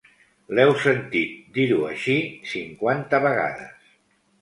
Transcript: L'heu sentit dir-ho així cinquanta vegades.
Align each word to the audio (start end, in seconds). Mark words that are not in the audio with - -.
L'heu 0.59 0.71
sentit 0.83 1.37
dir-ho 1.59 1.79
així 1.91 2.17
cinquanta 2.57 3.25
vegades. 3.31 3.97